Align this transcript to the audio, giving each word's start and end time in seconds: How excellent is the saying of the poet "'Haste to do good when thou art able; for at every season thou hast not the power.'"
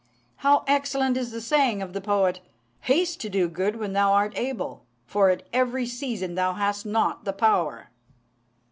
How 0.37 0.63
excellent 0.65 1.15
is 1.15 1.29
the 1.29 1.39
saying 1.41 1.83
of 1.83 1.93
the 1.93 2.01
poet 2.01 2.39
"'Haste 2.79 3.19
to 3.21 3.29
do 3.29 3.47
good 3.47 3.75
when 3.75 3.93
thou 3.93 4.13
art 4.13 4.35
able; 4.35 4.83
for 5.05 5.29
at 5.29 5.43
every 5.53 5.85
season 5.85 6.33
thou 6.33 6.53
hast 6.53 6.87
not 6.87 7.23
the 7.23 7.33
power.'" 7.33 7.91